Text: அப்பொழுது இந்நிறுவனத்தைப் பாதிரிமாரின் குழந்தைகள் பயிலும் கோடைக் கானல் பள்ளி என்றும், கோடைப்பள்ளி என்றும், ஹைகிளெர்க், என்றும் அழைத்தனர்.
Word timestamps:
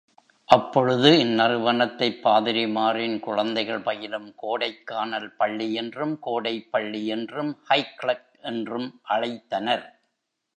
அப்பொழுது 0.45 1.09
இந்நிறுவனத்தைப் 1.11 2.21
பாதிரிமாரின் 2.23 3.19
குழந்தைகள் 3.19 3.81
பயிலும் 3.81 4.33
கோடைக் 4.35 4.87
கானல் 4.87 5.35
பள்ளி 5.35 5.73
என்றும், 5.73 6.19
கோடைப்பள்ளி 6.25 7.05
என்றும், 7.05 7.57
ஹைகிளெர்க், 7.69 8.31
என்றும் 8.41 9.01
அழைத்தனர். 9.09 9.85